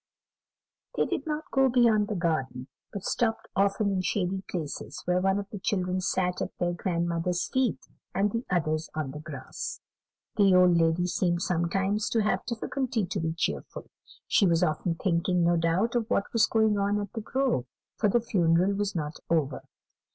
They 0.97 1.05
did 1.05 1.27
not 1.27 1.43
go 1.51 1.69
beyond 1.69 2.07
the 2.07 2.15
garden, 2.15 2.67
but 2.91 3.03
stopped 3.05 3.47
often 3.55 3.91
in 3.91 4.01
shady 4.01 4.41
places, 4.49 5.03
where 5.05 5.21
one 5.21 5.37
of 5.37 5.47
the 5.51 5.59
children 5.59 6.01
sat 6.01 6.41
at 6.41 6.57
their 6.57 6.73
grandmother's 6.73 7.47
feet, 7.49 7.77
and 8.11 8.31
the 8.31 8.43
others 8.49 8.89
on 8.95 9.11
the 9.11 9.19
grass. 9.19 9.79
The 10.37 10.55
old 10.55 10.75
lady 10.75 11.05
seemed 11.05 11.43
sometimes 11.43 12.09
to 12.09 12.23
have 12.23 12.43
difficulty 12.47 13.05
to 13.05 13.19
be 13.19 13.33
cheerful. 13.37 13.91
She 14.27 14.47
was 14.47 14.63
often 14.63 14.95
thinking, 14.95 15.43
no 15.43 15.55
doubt, 15.55 15.93
of 15.93 16.09
what 16.09 16.33
was 16.33 16.47
going 16.47 16.79
on 16.79 16.99
at 16.99 17.13
The 17.13 17.21
Grove, 17.21 17.67
for 17.97 18.09
the 18.09 18.21
funeral 18.21 18.73
was 18.73 18.95
not 18.95 19.17
over. 19.29 19.61